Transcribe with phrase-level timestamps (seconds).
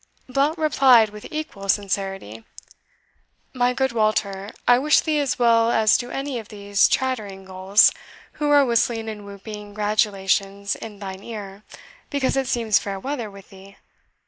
[0.27, 2.43] Blount replied with equal sincerity
[3.53, 7.91] "My good Walter, I wish thee as well as do any of these chattering gulls,
[8.41, 11.61] who are whistling and whooping gratulations in thine ear
[12.09, 13.77] because it seems fair weather with thee.